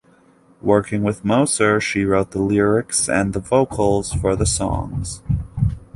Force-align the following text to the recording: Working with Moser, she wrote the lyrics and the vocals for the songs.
Working 0.63 1.03
with 1.03 1.23
Moser, 1.23 1.79
she 1.79 2.05
wrote 2.05 2.31
the 2.31 2.41
lyrics 2.41 3.07
and 3.07 3.33
the 3.33 3.39
vocals 3.39 4.11
for 4.11 4.35
the 4.35 4.47
songs. 4.47 5.21